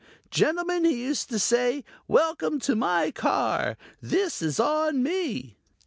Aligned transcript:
Gentlemen, 0.31 0.83
he 0.83 1.03
used 1.03 1.29
to 1.29 1.37
say, 1.37 1.83
welcome 2.07 2.57
to 2.61 2.75
my 2.75 3.11
car. 3.11 3.77
This 4.01 4.41
is 4.41 4.59
on 4.59 5.03
me." 5.03 5.57